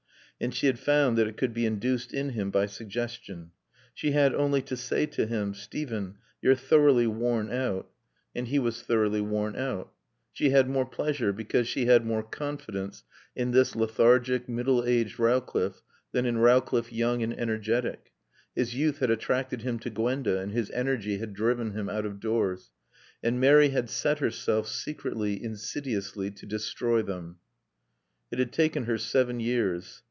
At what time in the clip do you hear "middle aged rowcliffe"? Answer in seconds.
14.49-15.83